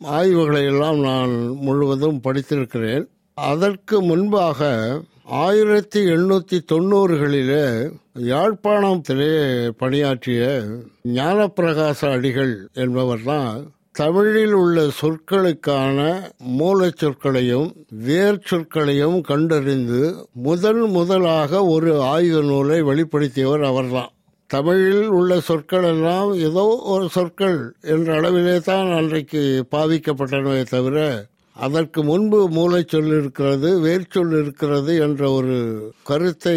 ஆய்வுகளை 0.00 0.64
எல்லாம் 0.64 0.98
நான் 0.98 1.30
முழுவதும் 1.38 2.20
படித்திருக்கிறேன். 2.24 3.06
அதற்கு 3.34 4.02
முன்பாக 4.02 5.00
ஆயிரத்தி 5.24 6.04
எண்ணூத்தி 6.04 6.58
தொண்ணூறுகளிலே 6.72 7.92
யாழ்ப்பாணத்திலே 8.18 9.68
பணியாற்றிய 9.68 10.62
ஞானப்பிரகாச 11.04 12.10
அடிகள் 12.10 12.68
என்பவர் 12.72 13.22
தான் 13.24 13.72
தமிழில் 13.94 14.54
உள்ள 14.54 14.86
சொற்களுக்கான 15.00 15.98
மூலச் 16.38 16.98
சொற்களையும் 16.98 17.68
வேர் 17.90 18.44
சொற்களையும் 18.50 19.20
கண்டறிந்து 19.20 20.00
முதன் 20.42 20.82
முதலாக 20.88 21.64
ஒரு 21.64 22.02
ஆய்வு 22.02 22.42
நூலை 22.42 22.82
வெளிப்படுத்தியவர் 22.82 23.60
அவர்தான். 23.60 24.12
தமிழில் 24.50 25.08
உள்ள 25.08 25.40
சொற்கள் 25.40 25.84
எல்லாம் 25.84 26.34
ஏதோ 26.38 26.64
ஒரு 26.84 27.08
சொற்கள் 27.08 27.58
என்ற 27.80 28.20
அளவிலே 28.20 28.60
தான் 28.60 28.92
அன்றைக்கு 28.92 29.42
பாவிக்கப்பட்டனவே 29.70 30.62
தவிர 30.62 31.28
அதற்கு 31.56 32.02
முன்பு 32.02 32.48
மூளைச்சொல் 32.48 33.06
இருக்கிறது 33.06 33.80
வேர்ச்சொல் 33.80 34.34
இருக்கிறது 34.38 34.96
என்ற 34.96 35.30
ஒரு 35.30 35.56
கருத்தை 36.02 36.56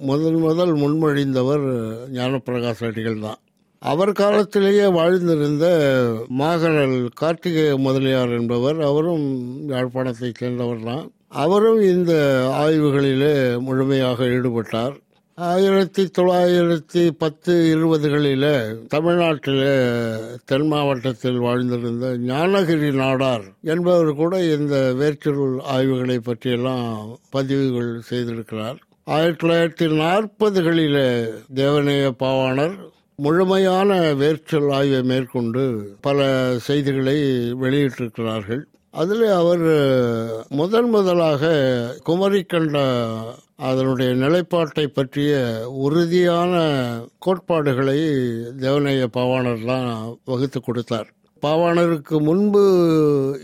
முதன் 0.00 0.38
முதல் 0.38 0.74
முன்மொழிந்தவர் 0.74 1.66
ஞானப்பிரகாச 2.12 2.86
அடிகள் 2.86 3.20
தான் 3.20 3.40
அவர் 3.90 4.12
காலத்திலேயே 4.12 4.86
வாழ்ந்திருந்த 4.98 5.66
மாகரல் 6.40 6.96
கார்த்திகேய 7.20 7.72
முதலியார் 7.78 8.32
என்பவர் 8.38 8.78
அவரும் 8.80 9.26
யாழ்ப்பாணத்தைச் 9.68 10.38
சேர்ந்தவர் 10.40 10.82
தான் 10.84 11.04
அவரும் 11.44 11.80
இந்த 11.80 12.12
ஆய்வுகளிலே 12.62 13.34
முழுமையாக 13.60 14.28
ஈடுபட்டார். 14.36 14.94
ஆயிரத்தி 15.38 16.02
தொள்ளாயிரத்தி 16.18 17.02
பத்து 17.18 17.52
இருபதுகளில் 17.74 18.48
தமிழ்நாட்டில் 18.88 19.64
தென் 20.44 20.66
மாவட்டத்தில் 20.66 21.40
வாழ்ந்திருந்த 21.40 22.08
ஞானகிரி 22.30 22.90
நாடார் 23.02 23.46
என்பவர் 23.74 24.12
கூட 24.14 24.42
இந்த 24.56 24.76
வேற்றுருள் 25.00 25.56
ஆய்வுகளை 25.76 26.18
பற்றியெல்லாம் 26.18 26.90
பதிவுகள் 27.30 27.92
செய்திருக்கிறார். 28.10 28.78
ஆயிரத்தி 29.16 29.40
தொள்ளாயிரத்தி 29.42 29.88
நாற்பதுகளில் 30.02 31.02
தேவநேய 31.54 32.06
பாவாணர் 32.22 32.76
முழுமையான 33.24 33.90
வேர்ச்சொல் 34.12 34.70
ஆய்வை 34.72 35.02
மேற்கொண்டு 35.02 35.62
பல 36.00 36.26
செய்திகளை 36.58 37.14
வெளியிட்டிருக்கிறார்கள். 37.62 38.62
அதில் 38.90 39.24
அவர் 39.40 39.64
முதன் 40.48 40.90
முதலாக 40.90 41.50
குமரிக்கண்ட 42.08 42.76
அதனுடைய 43.68 44.10
நிலைப்பாட்டை 44.14 44.86
பற்றிய 44.86 45.32
உறுதியான 45.86 46.52
கோட்பாடுகளை 47.18 47.98
தேவனைய 48.64 49.06
பாவாணர் 49.18 49.64
தான் 49.64 50.18
வகுத்து 50.24 50.60
கொடுத்தார். 50.60 51.08
பாவாணருக்கு 51.42 52.16
முன்பு 52.20 52.64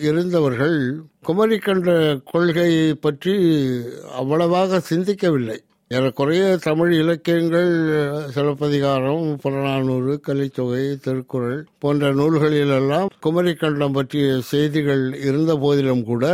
இருந்தவர்கள் 0.00 0.78
குமரிக்கண்ட 1.26 1.90
கொள்கையை 2.30 2.94
பற்றி 2.94 3.34
அவ்வளவாக 4.20 4.80
சிந்திக்கவில்லை. 4.90 5.58
ஏறக்குறைய 5.94 6.42
தமிழ் 6.64 6.92
இலக்கியங்கள் 6.98 7.72
சிலப்பதிகாரம் 8.34 9.24
புறநானூறு 9.42 10.12
கலித்தொகை 10.26 10.82
திருக்குறள் 11.04 11.58
போன்ற 11.82 12.10
நூல்களிலெல்லாம் 12.18 13.08
குமரிக்கண்டம் 13.24 13.96
பற்றிய 13.96 14.26
செய்திகள் 14.50 15.04
இருந்த 15.28 15.54
போதிலும் 15.64 16.04
கூட 16.10 16.26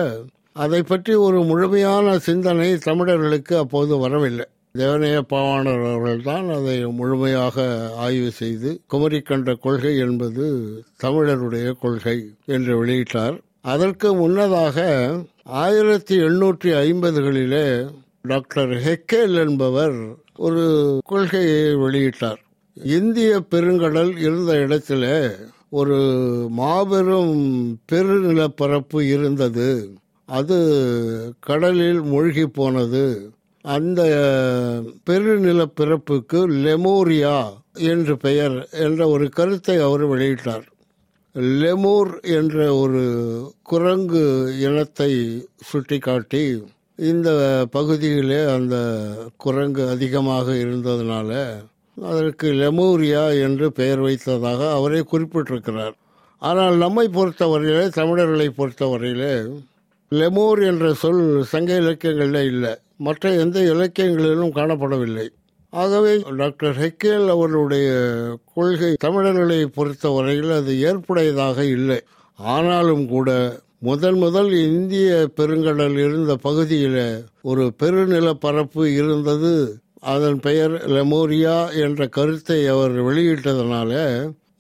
அதை 0.65 0.81
பற்றி 0.83 1.15
ஒரு 1.27 1.39
முழுமையான 1.51 2.17
சிந்தனை 2.19 2.69
தமிழர்களுக்கு 2.87 3.55
அப்போது 3.59 3.97
வரவில்லை. 3.99 4.47
தேவனைய 4.79 5.19
பாவாணர் 5.33 5.85
அவர்கள்தான் 5.91 6.49
அதை 6.57 6.77
முழுமையாக 6.99 7.67
ஆய்வு 8.07 8.31
செய்து 8.41 8.71
குமரிக்கண்ட 8.93 9.55
கொள்கை 9.65 9.93
என்பது 10.07 10.47
தமிழருடைய 11.05 11.69
கொள்கை 11.85 12.19
என்று 12.57 12.75
வெளியிட்டார். 12.81 13.39
அதற்கு 13.75 14.11
முன்னதாக 14.15 14.77
ஆயிரத்தி 15.63 16.17
எண்ணூற்றி 16.29 16.71
ஐம்பதுகளிலே 16.85 17.67
டாக்டர் 18.31 18.73
ஹெக்கேல் 18.87 19.37
என்பவர் 19.45 19.99
ஒரு 20.37 20.65
கொள்கையை 21.05 21.63
வெளியிட்டார். 21.85 22.41
இந்திய 22.97 23.31
பெருங்கடல் 23.51 24.13
இருந்த 24.19 24.53
இடத்துல 24.65 25.05
ஒரு 25.79 25.99
மாபெரும் 26.51 27.35
பெருநிலப்பரப்பு 27.93 29.01
இருந்தது. 29.15 29.71
அது 30.29 30.59
கடலில் 31.41 32.01
மூழ்கி 32.03 32.47
போனது. 32.59 33.05
அந்த 33.65 34.01
பெருநிலப்பிறப்புக்கு 35.11 36.41
லெமோரியா 36.65 37.39
என்று 37.91 38.15
பெயர் 38.17 38.57
என்ற 38.85 39.01
ஒரு 39.09 39.27
கருத்தை 39.29 39.77
அவர் 39.87 40.05
வெளியிட்டார். 40.13 40.67
லெமோர் 41.61 42.13
என்ற 42.39 42.57
ஒரு 42.75 43.05
குரங்கு 43.63 44.25
இனத்தை 44.61 45.13
சுட்டிக்காட்டி 45.69 46.45
இந்த 46.99 47.31
பகுதியிலே 47.71 48.39
அந்த 48.45 48.77
குரங்கு 49.37 49.89
அதிகமாக 49.89 50.53
இருந்ததுனால 50.53 51.31
அதற்கு 51.97 52.53
லெமூரியா 52.53 53.41
என்று 53.43 53.73
பெயர் 53.73 54.01
வைத்ததாக 54.01 54.73
அவரே 54.73 55.01
குறிப்பிட்டிருக்கிறார். 55.13 55.95
ஆனால் 56.39 56.77
நம்மை 56.77 57.09
பொறுத்தவரையிலே 57.09 57.89
தமிழர்களை 57.89 58.49
பொறுத்தவரையிலே 58.57 59.61
லெமூர் 60.09 60.63
என்ற 60.63 60.95
சொல் 60.95 61.43
சங்க 61.43 61.77
இலக்கியங்களில் 61.77 62.45
இல்லை. 62.45 62.75
மற்ற 62.97 63.33
எந்த 63.35 63.61
இலக்கியங்களிலும் 63.61 64.57
காணப்படவில்லை. 64.59 65.29
ஆகவே 65.71 66.23
டாக்டர் 66.37 66.77
ஹெக்கேல் 66.77 67.29
அவருடைய 67.29 67.89
கொள்கை 68.55 68.93
தமிழர்களை 68.99 69.65
பொறுத்தவரையில் 69.65 70.51
அது 70.51 70.75
ஏற்புடையதாக 70.89 71.59
இல்லை. 71.59 72.01
ஆனாலும் 72.39 73.09
கூட 73.09 73.31
முதன் 73.81 74.17
முதல் 74.17 74.53
இந்திய 74.53 75.29
பெருங்கடல் 75.37 75.99
இருந்த 75.99 76.37
பகுதியில் 76.37 77.25
ஒரு 77.43 77.73
பெருநிலப்பரப்பு 77.83 78.85
இருந்தது. 78.95 79.53
அதன் 80.01 80.41
பெயர் 80.41 80.73
லெமோரியா 80.91 81.57
என்ற 81.81 82.07
கருத்தை 82.07 82.67
அவர் 82.67 82.95
வெளியிட்டதனால 83.05 83.93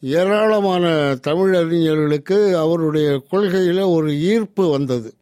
ஏராளமான 0.00 0.85
தமிழறிஞர்களுக்கு 1.28 2.52
அவருடைய 2.52 3.22
கொள்கையில் 3.31 3.83
ஒரு 3.96 4.20
ஈர்ப்பு 4.20 4.70
வந்தது. 4.70 5.14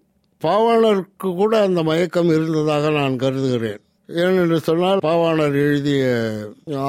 பாவாணருக்கு 0.42 1.28
கூட 1.34 1.60
அந்த 1.62 1.82
மயக்கம் 1.82 2.28
இருந்ததாக 2.28 2.90
நான் 2.90 3.16
கருதுகிறேன். 3.16 3.80
ஏனென்று 4.08 4.56
சொன்னால் 4.56 4.98
பாவாணர் 5.02 5.56
எழுதிய 5.64 6.04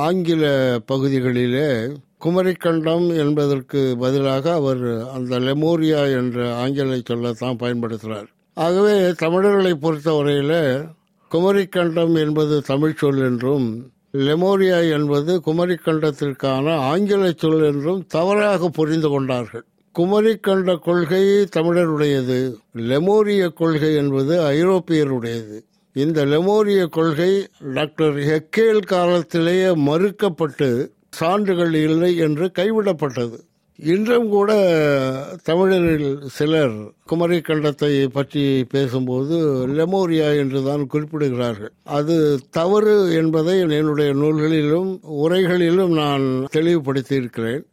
ஆங்கில 0.05 0.43
பகுதிகளிலே 0.91 1.69
குமரிக்கண்டம் 2.25 3.17
என்பதற்கு 3.17 3.95
பதிலாக 3.99 4.53
அவர் 4.53 5.09
அந்த 5.13 5.39
லெமோரியா 5.39 6.17
என்ற 6.17 6.55
ஆங்கில 6.55 6.99
சொல்லத்தான் 7.05 7.55
பயன்படுத்துகிறார். 7.55 8.27
ஆகவே 8.53 9.11
தமிழர்களை 9.11 9.73
பொறுத்தவரையில் 9.73 10.85
குமரிக்கண்டம் 11.31 12.19
என்பது 12.19 12.61
தமிழ் 12.61 12.95
சொல் 12.95 13.17
என்றும் 13.17 13.91
லெமோரியா 14.13 14.91
என்பது 14.91 15.41
குமரிக்கண்டத்திற்கான 15.45 16.75
ஆங்கில 16.75 17.31
சொல் 17.37 17.63
என்றும் 17.63 18.05
தவறாக 18.07 18.69
புரிந்து 18.69 19.09
கொண்டார்கள். 19.09 19.65
குமரிக்கண்ட 19.99 20.79
கொள்கை 20.79 21.23
தமிழருடையது 21.55 22.55
லெமோரிய 22.77 23.53
கொள்கை 23.53 23.95
என்பது 23.95 24.33
ஐரோப்பியருடையது. 24.51 25.57
இந்த 25.93 26.25
லெமோரிய 26.25 26.89
கொள்கை 26.89 27.47
டாக்டர் 27.73 28.15
ஹெக்கேல் 28.15 28.85
காலத்திலேயே 28.85 29.65
மறுக்கப்பட்டு 29.65 30.95
சான்றுகள் 31.19 31.75
இல்லை 31.87 32.11
என்று 32.25 32.45
கைவிடப்பட்டது. 32.59 33.37
இன்றும் 33.79 34.27
கூட 34.29 34.51
தமிழரில் 35.43 36.13
சிலர் 36.35 36.75
குமரி 37.05 37.37
கண்டத்தை 37.39 37.91
பற்றி 38.07 38.43
பேசும்போது 38.69 39.35
லெமோரியா 39.77 40.29
என்றுதான் 40.41 40.83
குறிப்பிடுகிறார்கள். 40.93 41.73
அது 41.97 42.15
தவறு 42.49 42.95
என்பதை 43.13 43.55
என்னுடைய 43.79 44.11
நூல்களிலும் 44.13 44.89
உரைகளிலும் 45.25 45.93
நான் 46.01 46.25
தெளிவுபடுத்தி 46.55 47.15
இருக்கிறேன் 47.15 47.63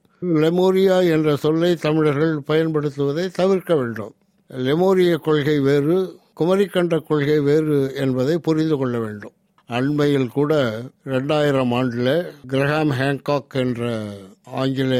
லெமோரியா 0.42 0.98
என்ற 1.14 1.30
சொல்லை 1.36 1.70
தமிழர்கள் 1.86 2.34
பயன்படுத்துவதை 2.50 3.24
தவிர்க்க 3.40 3.72
வேண்டும். 3.80 4.12
லெமோரிய 4.50 5.14
கொள்கை 5.26 5.56
வேறு 5.68 5.96
குமரிக்கண்ட 6.40 6.94
கொள்கை 7.08 7.38
வேறு 7.48 7.78
என்பதை 8.04 8.36
புரிந்து 8.46 8.76
கொள்ள 8.76 8.94
வேண்டும். 8.98 9.34
அண்மையில் 9.68 10.28
கூட 10.28 10.82
ரெண்டாயிரம் 11.04 11.72
ஆண்டில் 11.74 12.32
கிரஹாம் 12.48 12.92
ஹேங்காக் 12.98 13.54
என்ற 13.54 14.02
ஆங்கில 14.44 14.94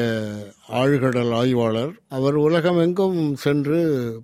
ஆழ்கடல் 0.68 1.32
ஆய்வாளர் 1.34 1.92
அவர் 2.08 2.34
உலகம் 2.34 2.78
எங்கும் 2.78 3.34
சென்று 3.34 3.80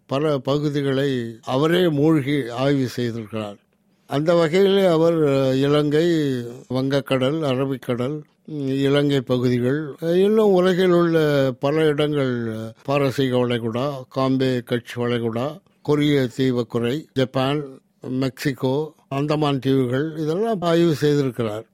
பல 0.06 0.38
பகுதிகளை 0.38 1.38
அவரே 1.44 1.88
மூழ்கி 1.88 2.48
ஆய்வு 2.48 2.88
செய்திருக்கிறார். 2.96 3.58
அந்த 4.06 4.34
வகையில் 4.34 4.86
அவர் 4.86 5.18
இலங்கை 5.56 6.06
வங்கக்கடல் 6.74 7.38
அரபிக்கடல் 7.42 8.20
இலங்கை 8.66 9.20
பகுதிகள் 9.20 9.94
இன்னும் 10.16 10.52
உலகில் 10.52 10.90
உள்ள 10.90 11.16
பல 11.60 11.84
இடங்கள் 11.84 12.34
பாரசீக 12.84 13.36
வளைகுடா 13.36 13.86
காம்பே 14.16 14.62
கட்சி 14.62 15.00
வளைகுடா 15.00 15.58
கொரிய 15.82 16.28
தீவக்குறை 16.36 17.06
ஜப்பான் 17.12 17.80
மெக்சிகோ 18.02 18.92
அந்தமான் 19.08 19.58
தீவுகள் 19.58 20.16
இதெல்லாம் 20.16 20.60
ஆய்வு 20.60 20.94
செய்திருக்கிறார். 21.00 21.64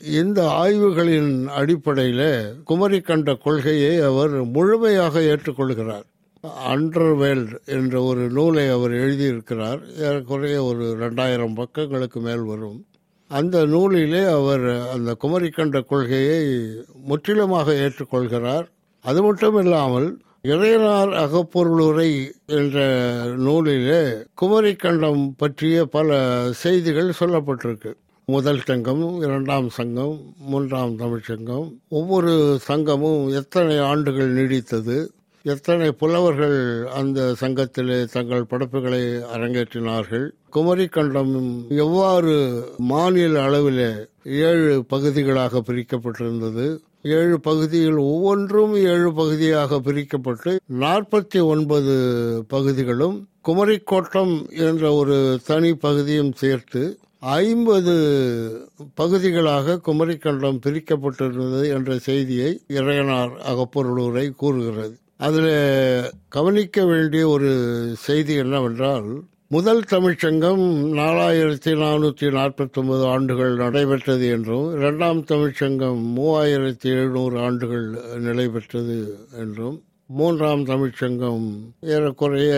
இந்த 0.00 0.40
ஆய்வுகளின் 0.48 1.46
அடிப்படையில் 1.46 2.54
குமரி 2.64 3.00
கண்ட 3.00 3.34
கொள்கையை 3.34 3.98
அவர் 4.00 4.44
முழுமையாக 4.44 5.20
ஏற்றுக்கொள்கிறார். 5.20 6.06
அண்டர்வேல்ட் 6.44 7.54
என்ற 7.64 8.02
ஒரு 8.02 8.30
நூலை 8.30 8.68
அவர் 8.68 8.90
எழுதியிருக்கிறார். 8.90 9.80
ஏறக்குறைய 9.96 10.64
ஒரு 10.64 10.84
ரெண்டாயிரம் 11.00 11.56
பக்கங்களுக்கு 11.60 12.20
மேல் 12.20 12.42
வரும். 12.42 12.86
அந்த 13.26 13.66
நூலிலே 13.66 14.22
அவர் 14.30 14.66
அந்த 14.92 15.14
குமரி 15.14 15.50
கண்ட 15.50 15.80
கொள்கையை 15.80 16.42
முற்றிலுமாக 17.04 17.72
ஏற்றுக்கொள்கிறார். 17.72 18.66
அது 19.00 19.22
மட்டும் 19.22 19.56
இல்லாமல் 19.56 20.08
இறையனார் 20.44 21.12
அகப்பொருளுரை 21.22 22.30
என்ற 22.46 22.78
நூலிலே 23.36 24.26
குமரி 24.34 24.74
கண்டம் 24.74 25.34
பற்றிய 25.36 25.84
பல 25.84 26.18
செய்திகள் 26.52 27.12
சொல்லப்பட்டிருக்கு. 27.20 27.92
முதல் 28.24 28.60
சங்கம் 28.64 29.20
இரண்டாம் 29.20 29.68
சங்கம் 29.68 30.20
மூன்றாம் 30.38 30.98
தமிழ்ச்சங்கம் 30.98 31.72
ஒவ்வொரு 31.88 32.58
சங்கமும் 32.68 33.32
எத்தனை 33.32 33.78
ஆண்டுகள் 33.78 34.34
நீடித்தது? 34.34 35.08
எத்தனை 35.52 35.88
புலவர்கள் 36.00 36.56
அந்த 36.98 37.20
சங்கத்திலே 37.40 37.98
தங்கள் 38.14 38.48
படைப்புகளை 38.50 39.00
அரங்கேற்றினார்கள்? 39.34 40.24
குமரி 40.50 40.86
கண்டம் 40.96 41.34
எவ்வாறு 41.84 42.34
மாநில 42.90 43.42
அளவில் 43.42 43.86
ஏழு 44.48 44.74
பகுதிகளாக 44.92 45.62
பிரிக்கப்பட்டிருந்தது? 45.68 46.66
ஏழு 47.18 47.36
பகுதியில் 47.40 47.98
ஒவ்வொன்றும் 48.12 48.74
ஏழு 48.92 49.10
பகுதியாக 49.20 49.80
பிரிக்கப்பட்டு 49.86 50.52
நாற்பத்தி 50.84 51.40
ஒன்பது 51.52 51.96
பகுதிகளும் 52.48 53.16
குமரிக்கோட்டம் 53.48 54.34
என்ற 54.68 54.92
ஒரு 55.00 55.18
தனி 55.50 55.72
பகுதியும் 55.86 56.32
சேர்த்து 56.42 56.82
ஐம்பது 57.42 57.94
பகுதிகளாக 58.94 59.80
குமரிக்கண்டம் 59.86 60.62
பிரிக்கப்பட்டிருந்தது 60.66 61.66
என்ற 61.76 61.98
செய்தியை 62.08 62.50
இறையனார் 62.78 63.34
அகப்பொருளுரை 63.52 64.26
கூறுகிறது. 64.42 64.96
அதில் 65.20 65.54
கவனிக்க 66.28 66.84
வேண்டிய 66.84 67.28
ஒரு 67.28 67.50
செய்தி 67.96 68.34
என்னவென்றால் 68.34 69.08
முதல் 69.48 69.82
தமிழ்ச்சங்கம் 69.90 70.62
நாலாயிரத்தி 70.98 71.72
நானூற்றி 71.82 72.26
நாற்பத்தி 72.36 72.76
ஒன்பது 72.76 73.04
ஆண்டுகள் 73.06 73.54
நடைபெற்றது 73.54 74.30
என்றும் 74.30 74.72
இரண்டாம் 74.76 75.24
தமிழ்ச்சங்கம் 75.24 76.00
மூவாயிரத்தி 76.16 76.88
எழுநூறு 76.94 77.38
ஆண்டுகள் 77.40 77.86
நிலை 78.18 78.48
பெற்றது 78.48 78.98
என்றும் 79.38 79.82
மூன்றாம் 80.06 80.64
தமிழ்ச்சங்கம் 80.66 81.48
ஏறக்குறைய 81.80 82.52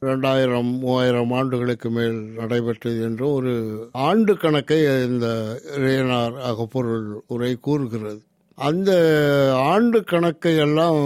இரண்டாயிரம் 0.00 0.70
மூவாயிரம் 0.78 1.32
ஆண்டுகளுக்கு 1.32 1.90
மேல் 1.90 2.18
நடைபெற்றது 2.38 3.02
என்றும் 3.02 3.32
ஒரு 3.32 3.54
ஆண்டு 3.92 4.36
கணக்கை 4.36 4.80
இந்த 5.06 5.26
இறையனார் 5.76 6.36
அகப்பொருள் 6.40 7.22
உரை 7.26 7.54
கூறுகிறது. 7.60 8.20
அந்த 8.66 8.90
ஆண்டு 9.72 9.98
கணக்கை 10.04 10.52
எல்லாம் 10.56 10.98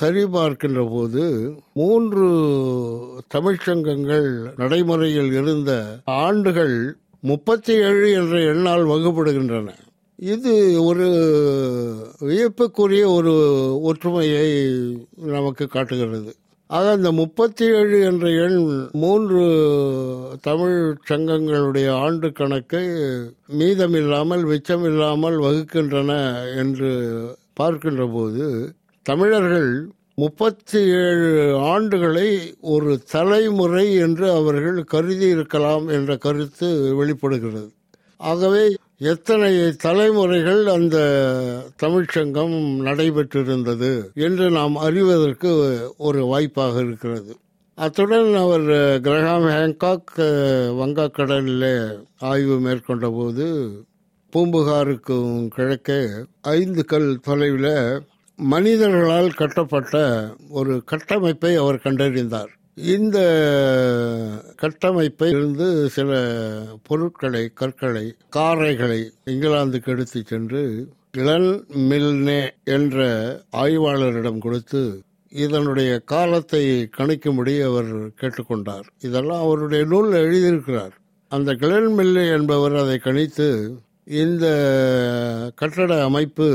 சரிபார்க்கின்ற 0.00 0.82
போது 0.90 1.24
மூன்று 1.74 2.26
தமிழ்ச்சங்கங்கள் 3.34 4.28
நடைமுறையில் 4.56 5.32
இருந்த 5.32 5.70
ஆண்டுகள் 6.04 6.96
முப்பத்தி 7.20 7.74
ஏழு 7.88 8.08
என்ற 8.12 8.40
எண்ணால் 8.52 8.84
வகுப்படுகின்றன. 8.86 9.68
இது 10.16 10.84
ஒரு 10.84 11.06
வியப்புக்குரிய 12.20 13.04
ஒரு 13.10 13.34
ஒற்றுமையை 13.82 14.48
நமக்கு 15.16 15.66
காட்டுகிறது. 15.66 16.32
ஆக 16.70 16.90
அந்த 16.90 17.12
முப்பத்தி 17.12 17.64
ஏழு 17.64 17.96
என்ற 18.00 18.26
எண் 18.44 18.60
மூன்று 18.92 19.40
தமிழ் 20.40 20.78
சங்கங்களுடைய 21.08 21.88
ஆண்டு 21.96 22.32
கணக்கை 22.32 22.82
மீதமில்லாமல் 23.58 24.44
மிச்சமில்லாமல் 24.44 25.36
வகுக்கின்றன 25.44 26.12
என்று 26.56 26.92
பார்க்கின்ற 27.54 28.06
போது 28.06 28.46
தமிழர்கள் 29.06 29.70
முப்பத்தி 30.14 30.80
ஏழு 31.02 31.30
ஆண்டுகளை 31.66 32.28
ஒரு 32.60 32.92
தலைமுறை 33.10 33.86
என்று 33.94 34.26
அவர்கள் 34.30 34.84
கருதி 34.84 35.28
இருக்கலாம் 35.28 35.86
என்ற 35.88 36.16
கருத்து 36.16 36.68
வெளிப்படுகிறது. 36.96 37.70
ஆகவே 38.16 38.64
எத்தனை 38.98 39.72
தலைமுறைகள் 39.76 40.66
அந்த 40.66 40.96
தமிழ்ச்சங்கம் 41.82 42.56
நடைபெற்றிருந்தது 42.80 44.12
என்று 44.14 44.50
நாம் 44.50 44.76
அறிவதற்கு 44.76 45.52
ஒரு 45.96 46.26
வாய்ப்பாக 46.26 46.80
இருக்கிறது. 46.80 47.36
அத்துடன் 47.74 48.34
அவர் 48.34 48.66
கிரகாம் 49.06 49.46
ஹேங்காக் 49.54 50.14
வங்கக்கடலில் 50.80 51.98
ஆய்வு 52.20 52.60
மேற்கொண்ட 52.60 53.10
போது 53.10 53.70
பூம்புகாருக்கும் 54.32 55.48
கிழக்கே 55.48 56.08
ஐந்து 56.40 56.84
கல் 56.84 57.18
தொலைவில் 57.22 58.02
மனிதர்களால் 58.38 59.34
கட்டப்பட்ட 59.34 60.04
ஒரு 60.48 60.82
கட்டமைப்பை 60.84 61.54
அவர் 61.54 61.84
கண்டறிந்தார். 61.84 62.52
இந்த 62.76 63.18
கட்டமைப்பை 64.56 65.28
இருந்து 65.30 65.88
சில 65.88 66.10
பொருட்களை 66.82 67.50
கற்களை 67.54 68.14
காரைகளை 68.28 69.10
இங்கிலாந்துக்கு 69.26 69.86
எடுத்து 69.86 70.22
சென்று 70.26 70.88
இளன் 71.12 71.64
மில்னே 71.90 72.50
என்ற 72.64 72.98
ஆய்வாளரிடம் 73.52 74.38
கொடுத்து 74.38 75.02
இதனுடைய 75.28 75.98
காலத்தை 75.98 76.90
கணிக்கும்படி 76.96 77.54
அவர் 77.64 77.92
கேட்டுக்கொண்டார். 78.20 78.86
இதெல்லாம் 79.00 79.42
அவருடைய 79.42 79.84
நூல் 79.84 80.12
எழுதியிருக்கிறார். 80.12 80.94
அந்த 81.28 81.54
கிளன் 81.54 81.88
மில்லே 81.98 82.32
என்பவர் 82.36 82.76
அதை 82.76 82.98
கணித்து 82.98 83.48
இந்த 84.06 84.46
கட்டட 85.54 86.04
அமைப்பு 86.04 86.46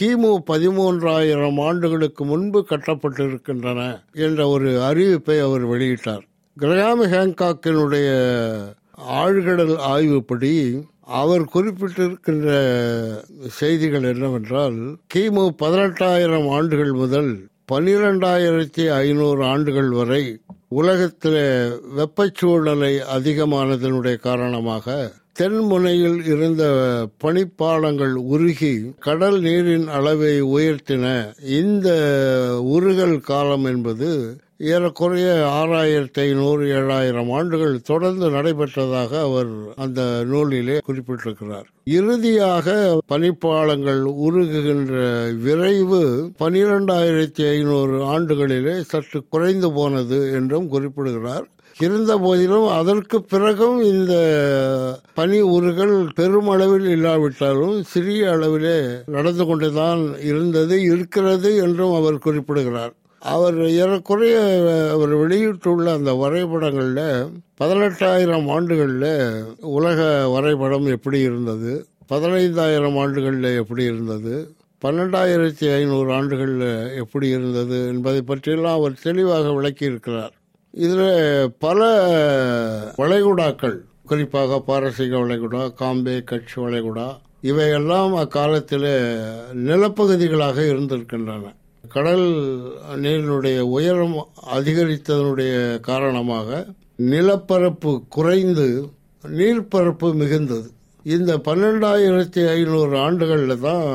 கிமு 0.00 0.32
பதிமூன்றாயிரம் 0.46 1.60
ஆண்டுகளுக்கு 1.60 2.24
முன்பு 2.24 2.66
கட்டப்பட்டிருக்கின்றன 2.68 4.00
என்ற 4.12 4.48
ஒரு 4.48 4.70
அறிவிப்பை 4.80 5.40
அவர் 5.40 5.64
வெளியிட்டார். 5.66 6.24
கிரகாம 6.56 7.06
ஹேங்காக்கினுடைய 7.06 8.08
ஆழ்கடல் 9.22 9.76
ஆய்வுப்படி 9.76 10.52
அவர் 11.04 11.44
குறிப்பிட்டிருக்கின்ற 11.52 12.48
செய்திகள் 13.48 14.02
என்னவென்றால் 14.02 14.78
கிமு 15.14 15.48
பதினெட்டாயிரம் 15.58 16.48
ஆண்டுகள் 16.48 16.92
முதல் 16.92 17.32
பனிரெண்டாயிரத்தி 17.72 18.84
ஐநூறு 18.92 19.44
ஆண்டுகள் 19.44 19.88
வரை 19.88 20.40
உலகத்தில் 20.68 21.40
வெப்பச்சூழலை 21.96 22.92
அதிகமானதனுடைய 23.16 24.16
காரணமாக 24.16 24.86
தென்முனையில் 25.40 26.18
இருந்த 26.24 26.64
பனிப்பாலங்கள் 27.24 28.14
உருகி 28.28 28.72
கடல் 28.98 29.38
நீரின் 29.40 29.86
அளவை 29.88 30.34
உயர்த்தின 30.50 31.04
இந்த 31.58 31.88
உருகல் 32.68 33.18
காலம் 33.20 33.64
என்பது 33.64 34.10
ஏறக்குறைய 34.60 35.28
ஆறாயிரத்தி 35.60 36.20
ஐநூறு 36.20 36.64
ஏழாயிரம் 36.80 37.30
ஆண்டுகள் 37.32 37.80
தொடர்ந்து 37.80 38.30
நடைபெற்றதாக 38.30 39.20
அவர் 39.20 39.52
அந்த 39.76 40.24
நூலிலே 40.30 40.78
குறிப்பிட்டிருக்கிறார். 40.88 41.66
இறுதியாக 41.84 42.98
பனிப்பாலங்கள் 43.12 44.02
உருகுகின்ற 44.26 44.96
விரைவு 45.42 46.02
பனிரெண்டாயிரத்தி 46.38 47.46
ஐநூறு 47.50 47.96
ஆண்டுகளிலே 48.04 48.80
சற்று 48.80 49.22
குறைந்து 49.28 49.72
போனது 49.72 50.32
என்றும் 50.32 50.68
குறிப்பிடுகிறார். 50.68 51.46
இருந்த 51.78 52.18
போதிலும் 52.18 52.68
அதற்கு 52.68 53.22
பிறகும் 53.22 53.82
இந்த 53.82 54.14
பனி 55.14 55.40
உருகள் 55.40 56.06
பெருமளவில் 56.14 56.88
இல்லாவிட்டாலும் 56.88 57.82
சிறிய 57.82 58.30
அளவிலே 58.30 58.78
நடந்து 59.06 59.46
கொண்டுதான் 59.46 60.02
இருந்தது 60.22 60.82
இருக்கிறது 60.82 61.56
என்றும் 61.56 61.94
அவர் 61.94 62.18
குறிப்பிடுகிறார். 62.18 62.94
அவர் 63.20 63.68
ஏறக்குறைய 63.68 64.36
அவர் 64.92 65.08
வெளியிட்டுள்ள 65.08 65.92
அந்த 65.92 66.12
வரைபடங்களில் 66.12 67.28
பதினெட்டாயிரம் 67.58 68.48
ஆண்டுகளில் 68.48 69.44
உலக 69.60 70.28
வரைபடம் 70.28 70.86
எப்படி 70.86 71.18
இருந்தது? 71.18 71.86
பதினைந்தாயிரம் 72.08 72.98
ஆண்டுகளில் 72.98 73.56
எப்படி 73.56 73.84
இருந்தது? 73.84 74.54
பன்னெண்டாயிரத்தி 74.84 75.74
ஐநூறு 75.74 76.12
ஆண்டுகளில் 76.12 76.94
எப்படி 76.96 77.28
இருந்தது 77.28 77.86
என்பதை 77.86 78.22
பற்றியெல்லாம் 78.22 78.74
அவர் 78.74 78.98
தெளிவாக 79.02 79.48
விளக்கியிருக்கிறார். 79.48 80.30
இதில் 80.70 81.52
பல 81.58 81.88
வளைகுடாக்கள் 82.96 83.78
குறிப்பாக 84.06 84.58
பாரசீக 84.60 85.16
வளைகுடா 85.16 85.72
காம்பே 85.80 86.24
கட்சி 86.24 86.60
வளைகுடா 86.60 87.18
இவையெல்லாம் 87.40 88.14
அக்காலத்தில் 88.14 88.90
நிலப்பகுதிகளாக 89.54 90.68
இருந்திருக்கின்றன. 90.68 91.58
கடல் 91.94 92.26
நீரினுடைய 93.04 93.58
உயரம் 93.76 94.16
அதிகரித்ததனுடைய 94.56 95.54
காரணமாக 95.88 96.66
நிலப்பரப்பு 97.12 97.92
குறைந்து 98.08 98.66
நீர்ப்பரப்பு 99.24 100.08
மிகுந்தது. 100.20 100.68
இந்த 101.14 101.30
பன்னெண்டாயிரத்தி 101.46 102.42
ஐநூறு 102.56 102.94
ஆண்டுகளில் 102.98 103.60
தான் 103.60 103.86